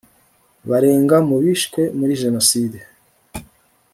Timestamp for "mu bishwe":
1.27-1.81